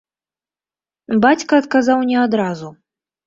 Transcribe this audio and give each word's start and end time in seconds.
Бацька 1.27 1.53
адказаў 1.63 1.99
не 2.13 2.17
адразу. 2.25 2.73